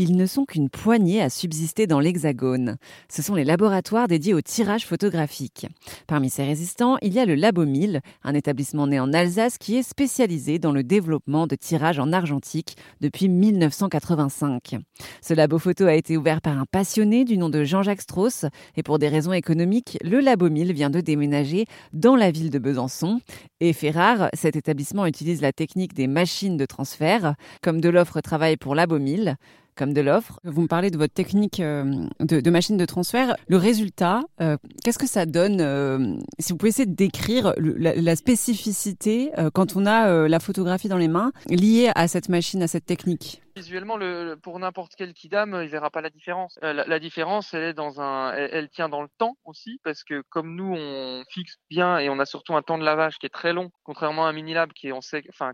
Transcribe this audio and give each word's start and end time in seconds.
Ils 0.00 0.16
ne 0.16 0.26
sont 0.26 0.44
qu'une 0.44 0.70
poignée 0.70 1.20
à 1.20 1.28
subsister 1.28 1.88
dans 1.88 1.98
l'Hexagone. 1.98 2.76
Ce 3.10 3.20
sont 3.20 3.34
les 3.34 3.42
laboratoires 3.42 4.06
dédiés 4.06 4.32
au 4.32 4.40
tirage 4.40 4.86
photographique. 4.86 5.66
Parmi 6.06 6.30
ces 6.30 6.44
résistants, 6.44 6.98
il 7.02 7.12
y 7.14 7.18
a 7.18 7.24
le 7.24 7.34
Labo 7.34 7.66
1000, 7.66 8.00
un 8.22 8.34
établissement 8.34 8.86
né 8.86 9.00
en 9.00 9.12
Alsace 9.12 9.58
qui 9.58 9.76
est 9.76 9.82
spécialisé 9.82 10.60
dans 10.60 10.70
le 10.70 10.84
développement 10.84 11.48
de 11.48 11.56
tirage 11.56 11.98
en 11.98 12.12
argentique 12.12 12.76
depuis 13.00 13.28
1985. 13.28 14.76
Ce 15.20 15.34
labo 15.34 15.58
photo 15.58 15.86
a 15.86 15.94
été 15.94 16.16
ouvert 16.16 16.42
par 16.42 16.56
un 16.56 16.64
passionné 16.70 17.24
du 17.24 17.36
nom 17.36 17.48
de 17.48 17.64
Jean-Jacques 17.64 18.02
Strauss 18.02 18.44
et 18.76 18.84
pour 18.84 19.00
des 19.00 19.08
raisons 19.08 19.32
économiques, 19.32 19.98
le 20.04 20.20
Labo 20.20 20.48
1000 20.48 20.74
vient 20.74 20.90
de 20.90 21.00
déménager 21.00 21.64
dans 21.92 22.14
la 22.14 22.30
ville 22.30 22.50
de 22.50 22.60
Besançon. 22.60 23.20
Et 23.58 23.72
fait 23.72 23.90
rare, 23.90 24.28
cet 24.32 24.54
établissement 24.54 25.06
utilise 25.06 25.42
la 25.42 25.52
technique 25.52 25.92
des 25.92 26.06
machines 26.06 26.56
de 26.56 26.66
transfert, 26.66 27.34
comme 27.62 27.80
de 27.80 27.88
l'offre 27.88 28.20
travail 28.20 28.56
pour 28.56 28.76
Labo 28.76 29.00
1000 29.00 29.36
comme 29.78 29.94
de 29.94 30.00
l'offre. 30.00 30.40
Vous 30.44 30.62
me 30.62 30.66
parlez 30.66 30.90
de 30.90 30.98
votre 30.98 31.14
technique 31.14 31.60
euh, 31.60 32.06
de, 32.20 32.50
machine 32.50 32.76
de 32.76 32.84
transfert. 32.84 33.36
Le 33.46 33.56
résultat, 33.56 34.22
euh, 34.40 34.56
qu'est-ce 34.84 34.98
que 34.98 35.06
ça 35.06 35.24
donne 35.24 35.60
euh, 35.60 36.16
Si 36.38 36.52
vous 36.52 36.58
pouvez 36.58 36.70
essayer 36.70 36.86
de 36.86 36.94
décrire 36.94 37.54
la, 37.56 38.16
spécificité 38.16 39.30
quand 39.54 39.76
on 39.76 39.86
a 39.86 40.26
la 40.26 40.40
photographie 40.40 40.88
dans 40.88 40.96
les 40.96 41.06
mains 41.06 41.30
liée 41.48 41.90
à 41.94 42.08
cette 42.08 42.28
machine, 42.28 42.62
à 42.62 42.66
cette 42.66 42.84
technique? 42.84 43.42
Visuellement, 43.58 43.96
le, 43.96 44.36
pour 44.40 44.56
n'importe 44.60 44.92
quel 44.96 45.12
kidam, 45.14 45.60
il 45.62 45.68
verra 45.68 45.90
pas 45.90 46.00
la 46.00 46.10
différence. 46.10 46.60
Euh, 46.62 46.72
la, 46.72 46.98
différence, 47.00 47.52
elle 47.54 47.64
est 47.64 47.74
dans 47.74 48.00
un, 48.00 48.32
elle, 48.32 48.70
tient 48.70 48.88
dans 48.88 49.02
le 49.02 49.08
temps 49.18 49.36
aussi, 49.44 49.80
parce 49.82 50.04
que 50.04 50.22
comme 50.28 50.54
nous, 50.54 50.72
on 50.72 51.24
fixe 51.28 51.56
bien 51.68 51.98
et 51.98 52.08
on 52.08 52.20
a 52.20 52.24
surtout 52.24 52.54
un 52.54 52.62
temps 52.62 52.78
de 52.78 52.84
lavage 52.84 53.18
qui 53.18 53.26
est 53.26 53.30
très 53.30 53.52
long, 53.52 53.72
contrairement 53.82 54.26
à 54.26 54.28
un 54.28 54.32
Minilab 54.32 54.72
qui 54.72 54.88
est 54.88 54.92
en 54.92 55.00
sec, 55.00 55.26
enfin, 55.30 55.50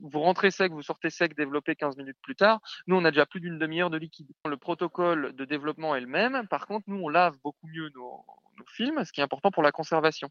vous 0.00 0.20
rentrez 0.20 0.52
sec, 0.52 0.70
vous 0.70 0.82
sortez 0.82 1.10
sec, 1.10 1.36
développé 1.36 1.74
15 1.74 1.96
minutes 1.96 2.18
plus 2.22 2.36
tard. 2.36 2.60
Nous, 2.86 2.94
on 2.94 3.04
a 3.04 3.10
déjà 3.10 3.26
plus 3.26 3.40
d'une 3.40 3.58
demi-heure 3.58 3.90
de 3.90 3.98
liquide. 3.98 4.28
Le 4.46 4.56
protocole 4.56 5.34
de 5.34 5.44
développement 5.44 5.96
est 5.96 6.00
le 6.00 6.06
même. 6.06 6.46
Par 6.48 6.68
contre, 6.68 6.84
nous, 6.86 7.02
on 7.02 7.08
lave 7.08 7.36
beaucoup 7.42 7.66
mieux 7.66 7.90
nos 7.96 8.24
films, 8.76 9.04
ce 9.04 9.12
qui 9.12 9.20
est 9.20 9.24
important 9.24 9.50
pour 9.50 9.64
la 9.64 9.72
conservation 9.72 10.28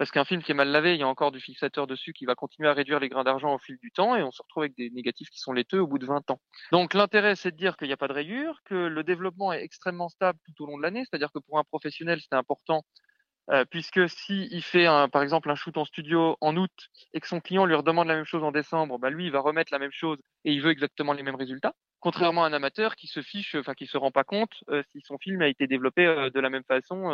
parce 0.00 0.12
qu'un 0.12 0.24
film 0.24 0.42
qui 0.42 0.52
est 0.52 0.54
mal 0.54 0.68
lavé, 0.68 0.94
il 0.94 1.00
y 1.00 1.02
a 1.02 1.06
encore 1.06 1.30
du 1.30 1.40
fixateur 1.40 1.86
dessus 1.86 2.14
qui 2.14 2.24
va 2.24 2.34
continuer 2.34 2.70
à 2.70 2.72
réduire 2.72 3.00
les 3.00 3.10
grains 3.10 3.22
d'argent 3.22 3.54
au 3.54 3.58
fil 3.58 3.76
du 3.76 3.90
temps 3.90 4.16
et 4.16 4.22
on 4.22 4.30
se 4.30 4.40
retrouve 4.40 4.62
avec 4.62 4.74
des 4.74 4.88
négatifs 4.88 5.28
qui 5.28 5.38
sont 5.38 5.52
laiteux 5.52 5.78
au 5.78 5.86
bout 5.86 5.98
de 5.98 6.06
20 6.06 6.30
ans. 6.30 6.40
Donc 6.72 6.94
l'intérêt, 6.94 7.36
c'est 7.36 7.50
de 7.50 7.58
dire 7.58 7.76
qu'il 7.76 7.88
n'y 7.88 7.92
a 7.92 7.98
pas 7.98 8.08
de 8.08 8.14
rayures, 8.14 8.62
que 8.64 8.74
le 8.74 9.04
développement 9.04 9.52
est 9.52 9.62
extrêmement 9.62 10.08
stable 10.08 10.38
tout 10.46 10.64
au 10.64 10.66
long 10.66 10.78
de 10.78 10.82
l'année, 10.82 11.04
c'est-à-dire 11.04 11.30
que 11.30 11.38
pour 11.38 11.58
un 11.58 11.64
professionnel, 11.64 12.18
c'est 12.22 12.34
important 12.34 12.82
euh, 13.50 13.64
puisque 13.68 14.08
si 14.08 14.48
il 14.50 14.62
fait 14.62 14.86
par 15.12 15.22
exemple 15.22 15.50
un 15.50 15.54
shoot 15.54 15.76
en 15.76 15.84
studio 15.84 16.36
en 16.40 16.56
août 16.56 16.70
et 17.14 17.20
que 17.20 17.26
son 17.26 17.40
client 17.40 17.64
lui 17.64 17.74
redemande 17.74 18.06
la 18.06 18.14
même 18.14 18.24
chose 18.24 18.44
en 18.44 18.52
décembre, 18.52 18.98
bah 18.98 19.10
lui 19.10 19.26
il 19.26 19.32
va 19.32 19.40
remettre 19.40 19.72
la 19.72 19.78
même 19.78 19.90
chose 19.92 20.18
et 20.44 20.52
il 20.52 20.62
veut 20.62 20.70
exactement 20.70 21.12
les 21.12 21.22
mêmes 21.22 21.34
résultats. 21.34 21.74
Contrairement 21.98 22.44
à 22.44 22.46
un 22.46 22.52
amateur 22.52 22.96
qui 22.96 23.08
se 23.08 23.20
fiche, 23.20 23.54
enfin 23.56 23.74
qui 23.74 23.86
se 23.86 23.98
rend 23.98 24.10
pas 24.10 24.24
compte 24.24 24.52
euh, 24.70 24.82
si 24.92 25.00
son 25.02 25.18
film 25.18 25.42
a 25.42 25.48
été 25.48 25.66
développé 25.66 26.06
euh, 26.06 26.30
de 26.30 26.40
la 26.40 26.48
même 26.48 26.64
façon 26.64 27.10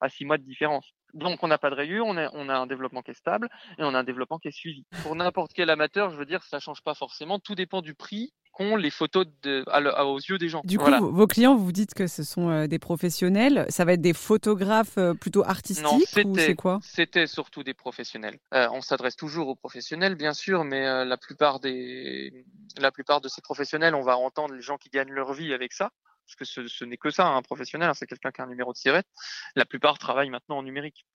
à 0.00 0.08
six 0.08 0.24
mois 0.24 0.38
de 0.38 0.42
différence. 0.42 0.92
Donc 1.14 1.42
on 1.42 1.48
n'a 1.48 1.58
pas 1.58 1.70
de 1.70 1.74
rayures, 1.74 2.06
on 2.06 2.16
a, 2.16 2.30
on 2.32 2.48
a 2.48 2.56
un 2.56 2.66
développement 2.66 3.02
qui 3.02 3.10
est 3.10 3.14
stable 3.14 3.48
et 3.78 3.84
on 3.84 3.94
a 3.94 3.98
un 3.98 4.04
développement 4.04 4.38
qui 4.38 4.48
est 4.48 4.56
suivi. 4.56 4.84
Pour 5.02 5.14
n'importe 5.14 5.52
quel 5.54 5.70
amateur, 5.70 6.10
je 6.10 6.16
veux 6.16 6.26
dire, 6.26 6.42
ça 6.42 6.58
change 6.58 6.82
pas 6.82 6.94
forcément. 6.94 7.38
Tout 7.38 7.54
dépend 7.54 7.82
du 7.82 7.94
prix 7.94 8.32
les 8.58 8.90
photos 8.90 9.26
de, 9.42 9.64
aux 10.02 10.18
yeux 10.18 10.38
des 10.38 10.48
gens. 10.48 10.62
Du 10.64 10.78
coup, 10.78 10.90
vos 10.90 11.26
clients, 11.26 11.56
vous 11.56 11.72
dites 11.72 11.94
que 11.94 12.06
ce 12.06 12.22
sont 12.22 12.48
euh, 12.48 12.66
des 12.66 12.78
professionnels. 12.78 13.66
Ça 13.68 13.84
va 13.84 13.92
être 13.92 14.00
des 14.00 14.14
photographes 14.14 14.98
euh, 14.98 15.14
plutôt 15.14 15.44
artistiques 15.44 16.24
ou 16.24 16.36
c'est 16.36 16.54
quoi? 16.54 16.78
C'était 16.82 17.26
surtout 17.26 17.62
des 17.62 17.74
professionnels. 17.74 18.38
Euh, 18.54 18.68
on 18.72 18.80
s'adresse 18.80 19.16
toujours 19.16 19.48
aux 19.48 19.54
professionnels, 19.54 20.14
bien 20.14 20.32
sûr, 20.32 20.64
mais 20.64 21.04
la 21.04 21.16
plupart 21.16 21.60
des, 21.60 22.44
la 22.78 22.90
plupart 22.90 23.20
de 23.20 23.28
ces 23.28 23.42
professionnels, 23.42 23.94
on 23.94 24.02
va 24.02 24.16
entendre 24.16 24.54
les 24.54 24.62
gens 24.62 24.78
qui 24.78 24.88
gagnent 24.88 25.12
leur 25.12 25.32
vie 25.32 25.52
avec 25.52 25.72
ça 25.72 25.90
parce 26.26 26.34
que 26.34 26.68
ce, 26.68 26.84
n'est 26.84 26.96
que 26.96 27.10
ça, 27.10 27.28
un 27.28 27.42
professionnel, 27.42 27.88
hein, 27.88 27.94
c'est 27.94 28.06
quelqu'un 28.06 28.32
qui 28.32 28.40
a 28.40 28.44
un 28.44 28.48
numéro 28.48 28.72
de 28.72 28.76
sirette. 28.76 29.06
La 29.54 29.64
plupart 29.64 29.96
travaillent 29.98 30.30
maintenant 30.30 30.58
en 30.58 30.64
numérique. 30.64 31.06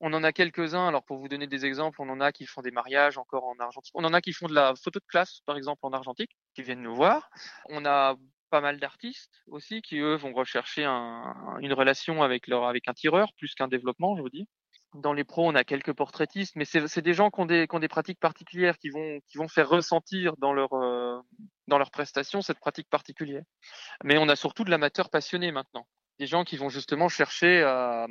On 0.00 0.12
en 0.12 0.22
a 0.24 0.32
quelques-uns. 0.32 0.88
Alors 0.88 1.04
pour 1.04 1.18
vous 1.18 1.28
donner 1.28 1.46
des 1.46 1.64
exemples, 1.64 2.00
on 2.00 2.08
en 2.08 2.20
a 2.20 2.32
qui 2.32 2.46
font 2.46 2.62
des 2.62 2.70
mariages 2.70 3.18
encore 3.18 3.44
en 3.44 3.58
argentique. 3.58 3.92
On 3.94 4.04
en 4.04 4.12
a 4.12 4.20
qui 4.20 4.32
font 4.32 4.46
de 4.46 4.54
la 4.54 4.74
photo 4.76 5.00
de 5.00 5.06
classe, 5.06 5.40
par 5.46 5.56
exemple 5.56 5.80
en 5.82 5.92
argentique, 5.92 6.36
qui 6.54 6.62
viennent 6.62 6.82
nous 6.82 6.94
voir. 6.94 7.30
On 7.68 7.84
a 7.84 8.16
pas 8.50 8.60
mal 8.60 8.78
d'artistes 8.78 9.42
aussi 9.48 9.82
qui 9.82 9.98
eux 9.98 10.14
vont 10.14 10.32
rechercher 10.32 10.84
une 10.84 11.72
relation 11.72 12.22
avec 12.22 12.46
leur 12.46 12.64
avec 12.64 12.88
un 12.88 12.94
tireur 12.94 13.32
plus 13.34 13.54
qu'un 13.54 13.68
développement, 13.68 14.16
je 14.16 14.22
vous 14.22 14.30
dis. 14.30 14.48
Dans 14.94 15.12
les 15.12 15.24
pros, 15.24 15.46
on 15.46 15.54
a 15.54 15.64
quelques 15.64 15.92
portraitistes, 15.92 16.54
mais 16.56 16.64
c'est 16.64 17.02
des 17.02 17.12
gens 17.12 17.30
qui 17.30 17.40
ont 17.40 17.46
des, 17.46 17.66
des 17.66 17.88
pratiques 17.88 18.20
particulières, 18.20 18.78
qui 18.78 18.88
vont 18.88 19.20
qui 19.26 19.36
vont 19.36 19.48
faire 19.48 19.68
ressentir 19.68 20.36
dans 20.38 20.52
leur 20.52 20.72
euh, 20.74 21.18
dans 21.66 21.78
leur 21.78 21.90
prestation 21.90 22.40
cette 22.40 22.60
pratique 22.60 22.88
particulière. 22.88 23.42
Mais 24.04 24.16
on 24.18 24.28
a 24.28 24.36
surtout 24.36 24.64
de 24.64 24.70
l'amateur 24.70 25.10
passionné 25.10 25.52
maintenant 25.52 25.86
des 26.18 26.26
gens 26.26 26.44
qui 26.44 26.56
vont 26.56 26.68
justement 26.68 27.08
chercher, 27.08 27.62
à, 27.62 28.06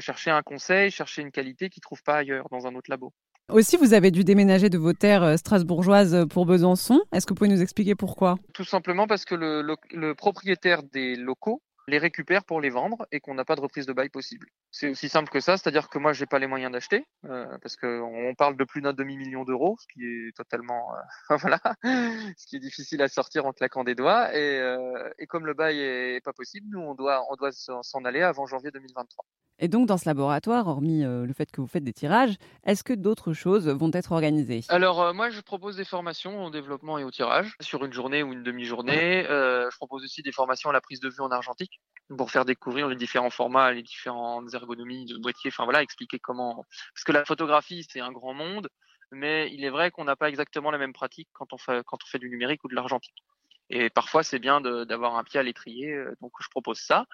chercher 0.00 0.30
un 0.30 0.42
conseil, 0.42 0.90
chercher 0.90 1.22
une 1.22 1.30
qualité 1.30 1.68
qu'ils 1.68 1.80
ne 1.80 1.86
trouvent 1.86 2.02
pas 2.02 2.16
ailleurs 2.16 2.48
dans 2.50 2.66
un 2.66 2.74
autre 2.74 2.90
labo. 2.90 3.12
Aussi, 3.48 3.76
vous 3.76 3.92
avez 3.92 4.10
dû 4.10 4.24
déménager 4.24 4.70
de 4.70 4.78
vos 4.78 4.92
terres 4.92 5.24
euh, 5.24 5.36
strasbourgeoises 5.36 6.26
pour 6.30 6.46
Besançon. 6.46 7.00
Est-ce 7.12 7.26
que 7.26 7.30
vous 7.30 7.36
pouvez 7.36 7.50
nous 7.50 7.60
expliquer 7.60 7.94
pourquoi? 7.94 8.36
Tout 8.54 8.64
simplement 8.64 9.06
parce 9.06 9.24
que 9.24 9.34
le 9.34 10.12
propriétaire 10.14 10.82
des 10.84 11.16
locaux 11.16 11.60
les 11.88 11.98
récupère 11.98 12.44
pour 12.44 12.60
les 12.60 12.70
vendre 12.70 13.06
et 13.10 13.20
qu'on 13.20 13.34
n'a 13.34 13.44
pas 13.44 13.56
de 13.56 13.60
reprise 13.60 13.86
de 13.86 13.92
bail 13.92 14.08
possible. 14.08 14.48
C'est 14.70 14.90
aussi 14.90 15.08
simple 15.08 15.30
que 15.30 15.40
ça, 15.40 15.56
c'est-à-dire 15.56 15.88
que 15.88 15.98
moi 15.98 16.12
j'ai 16.12 16.26
pas 16.26 16.38
les 16.38 16.46
moyens 16.46 16.72
d'acheter 16.72 17.06
euh, 17.24 17.58
parce 17.60 17.76
qu'on 17.76 18.34
parle 18.36 18.56
de 18.56 18.64
plus 18.64 18.80
d'un 18.80 18.92
demi 18.92 19.16
million 19.16 19.44
d'euros, 19.44 19.76
ce 19.80 19.86
qui 19.92 20.04
est 20.04 20.36
totalement 20.36 20.94
euh, 20.94 21.36
voilà, 21.36 21.60
ce 21.82 22.46
qui 22.46 22.56
est 22.56 22.60
difficile 22.60 23.02
à 23.02 23.08
sortir 23.08 23.46
en 23.46 23.52
claquant 23.52 23.84
des 23.84 23.94
doigts 23.94 24.34
et, 24.34 24.58
euh, 24.58 25.10
et 25.18 25.26
comme 25.26 25.46
le 25.46 25.54
bail 25.54 25.80
est 25.80 26.24
pas 26.24 26.32
possible, 26.32 26.66
nous 26.70 26.80
on 26.80 26.94
doit 26.94 27.24
on 27.30 27.36
doit 27.36 27.52
s'en 27.52 28.04
aller 28.04 28.22
avant 28.22 28.46
janvier 28.46 28.70
2023. 28.70 29.24
Et 29.62 29.68
donc, 29.68 29.86
dans 29.86 29.96
ce 29.96 30.06
laboratoire, 30.06 30.66
hormis 30.66 31.04
euh, 31.04 31.24
le 31.24 31.32
fait 31.32 31.48
que 31.52 31.60
vous 31.60 31.68
faites 31.68 31.84
des 31.84 31.92
tirages, 31.92 32.34
est-ce 32.64 32.82
que 32.82 32.92
d'autres 32.92 33.32
choses 33.32 33.68
vont 33.68 33.92
être 33.92 34.10
organisées? 34.10 34.62
Alors, 34.68 35.00
euh, 35.00 35.12
moi, 35.12 35.30
je 35.30 35.40
propose 35.40 35.76
des 35.76 35.84
formations 35.84 36.44
au 36.44 36.50
développement 36.50 36.98
et 36.98 37.04
au 37.04 37.12
tirage 37.12 37.54
sur 37.60 37.84
une 37.84 37.92
journée 37.92 38.24
ou 38.24 38.32
une 38.32 38.42
demi-journée. 38.42 39.24
Euh, 39.30 39.70
je 39.70 39.76
propose 39.76 40.02
aussi 40.02 40.20
des 40.20 40.32
formations 40.32 40.70
à 40.70 40.72
la 40.72 40.80
prise 40.80 40.98
de 40.98 41.08
vue 41.08 41.20
en 41.20 41.30
argentique 41.30 41.80
pour 42.08 42.32
faire 42.32 42.44
découvrir 42.44 42.88
les 42.88 42.96
différents 42.96 43.30
formats, 43.30 43.70
les 43.70 43.84
différentes 43.84 44.52
ergonomies 44.52 45.06
de 45.06 45.16
boîtier. 45.18 45.52
Enfin, 45.54 45.62
voilà, 45.62 45.80
expliquer 45.80 46.18
comment. 46.18 46.66
Parce 46.92 47.04
que 47.04 47.12
la 47.12 47.24
photographie, 47.24 47.86
c'est 47.88 48.00
un 48.00 48.10
grand 48.10 48.34
monde, 48.34 48.68
mais 49.12 49.48
il 49.52 49.64
est 49.64 49.70
vrai 49.70 49.92
qu'on 49.92 50.02
n'a 50.02 50.16
pas 50.16 50.28
exactement 50.28 50.72
la 50.72 50.78
même 50.78 50.92
pratique 50.92 51.28
quand 51.34 51.52
on 51.52 51.58
fait, 51.58 51.84
quand 51.86 51.98
on 52.02 52.06
fait 52.08 52.18
du 52.18 52.30
numérique 52.30 52.64
ou 52.64 52.68
de 52.68 52.74
l'argentique. 52.74 53.22
Et 53.70 53.90
parfois, 53.90 54.24
c'est 54.24 54.40
bien 54.40 54.60
d'avoir 54.60 55.14
un 55.14 55.22
pied 55.22 55.38
à 55.38 55.44
l'étrier. 55.44 55.96
Donc, 56.20 56.32
je 56.40 56.48
propose 56.48 56.80
ça. 56.80 57.06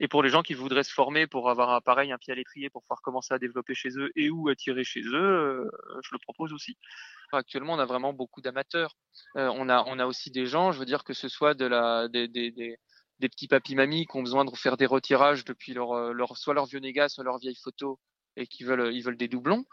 Et 0.00 0.08
pour 0.08 0.22
les 0.22 0.28
gens 0.28 0.42
qui 0.42 0.54
voudraient 0.54 0.82
se 0.82 0.92
former 0.92 1.26
pour 1.26 1.50
avoir 1.50 1.70
un 1.70 1.80
pareil, 1.80 2.12
un 2.12 2.18
pied 2.18 2.32
à 2.32 2.36
l'étrier 2.36 2.70
pour 2.70 2.82
pouvoir 2.82 3.00
commencer 3.02 3.32
à 3.32 3.38
développer 3.38 3.74
chez 3.74 3.90
eux 3.96 4.10
et 4.16 4.30
ou 4.30 4.48
à 4.48 4.54
tirer 4.54 4.84
chez 4.84 5.00
eux, 5.00 5.14
euh, 5.14 5.70
je 6.02 6.10
le 6.12 6.18
propose 6.18 6.52
aussi. 6.52 6.76
Actuellement, 7.32 7.74
on 7.74 7.78
a 7.78 7.86
vraiment 7.86 8.12
beaucoup 8.12 8.40
d'amateurs. 8.40 8.96
Euh, 9.36 9.50
on 9.54 9.68
a 9.68 10.06
aussi 10.06 10.30
des 10.30 10.46
gens, 10.46 10.72
je 10.72 10.78
veux 10.78 10.84
dire 10.84 11.04
que 11.04 11.14
ce 11.14 11.28
soit 11.28 11.54
de 11.54 11.66
la 11.66 12.08
des, 12.08 12.28
des, 12.28 12.78
petits 13.20 13.48
papis 13.48 13.74
mamies 13.74 14.06
qui 14.06 14.16
ont 14.16 14.22
besoin 14.22 14.44
de 14.44 14.54
faire 14.54 14.76
des 14.76 14.86
retirages 14.86 15.44
depuis 15.44 15.72
leur, 15.72 15.92
euh, 15.92 16.12
leur 16.12 16.36
soit 16.36 16.54
leur 16.54 16.66
vieux 16.66 16.80
négat, 16.80 17.08
soit 17.08 17.24
leur 17.24 17.38
vieille 17.38 17.58
photo 17.62 17.98
et 18.36 18.46
qui 18.46 18.64
veulent 18.64 18.94
ils 18.94 19.00
veulent 19.00 19.16
des 19.16 19.28
doublons, 19.28 19.64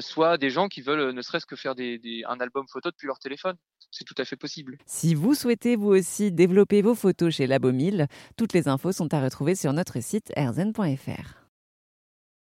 soit 0.00 0.36
des 0.36 0.50
gens 0.50 0.68
qui 0.68 0.82
veulent 0.82 1.14
ne 1.14 1.22
serait-ce 1.22 1.46
que 1.46 1.56
faire 1.56 1.74
des, 1.74 1.98
des, 1.98 2.22
un 2.28 2.38
album 2.38 2.66
photo 2.68 2.90
depuis 2.90 3.06
leur 3.06 3.18
téléphone 3.18 3.56
c'est 3.94 4.04
tout 4.04 4.14
à 4.18 4.24
fait 4.24 4.36
possible. 4.36 4.76
Si 4.86 5.14
vous 5.14 5.34
souhaitez 5.34 5.76
vous 5.76 5.90
aussi 5.90 6.32
développer 6.32 6.82
vos 6.82 6.94
photos 6.94 7.32
chez 7.32 7.46
Labomil, 7.46 8.08
toutes 8.36 8.52
les 8.52 8.66
infos 8.66 8.92
sont 8.92 9.14
à 9.14 9.22
retrouver 9.22 9.54
sur 9.54 9.72
notre 9.72 10.02
site 10.02 10.32
erzen.fr. 10.36 11.43